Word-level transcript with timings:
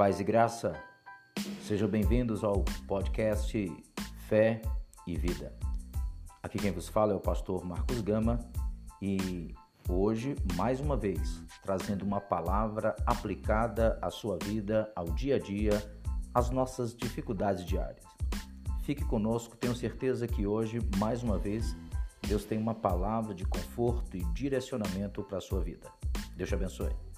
Paz 0.00 0.18
e 0.18 0.24
graça, 0.24 0.82
sejam 1.60 1.86
bem-vindos 1.86 2.42
ao 2.42 2.64
podcast 2.88 3.70
Fé 4.26 4.62
e 5.06 5.14
Vida. 5.14 5.54
Aqui 6.42 6.58
quem 6.58 6.72
vos 6.72 6.88
fala 6.88 7.12
é 7.12 7.14
o 7.14 7.20
pastor 7.20 7.62
Marcos 7.66 8.00
Gama 8.00 8.38
e 9.02 9.54
hoje, 9.86 10.36
mais 10.56 10.80
uma 10.80 10.96
vez, 10.96 11.44
trazendo 11.62 12.02
uma 12.02 12.18
palavra 12.18 12.96
aplicada 13.04 13.98
à 14.00 14.10
sua 14.10 14.38
vida, 14.42 14.90
ao 14.96 15.04
dia 15.04 15.36
a 15.36 15.38
dia, 15.38 15.72
às 16.32 16.48
nossas 16.48 16.96
dificuldades 16.96 17.62
diárias. 17.66 18.06
Fique 18.84 19.04
conosco, 19.04 19.54
tenho 19.54 19.74
certeza 19.74 20.26
que 20.26 20.46
hoje, 20.46 20.78
mais 20.96 21.22
uma 21.22 21.36
vez, 21.36 21.76
Deus 22.26 22.46
tem 22.46 22.58
uma 22.58 22.74
palavra 22.74 23.34
de 23.34 23.44
conforto 23.44 24.16
e 24.16 24.24
direcionamento 24.32 25.22
para 25.22 25.36
a 25.36 25.42
sua 25.42 25.60
vida. 25.60 25.92
Deus 26.34 26.48
te 26.48 26.54
abençoe. 26.54 27.09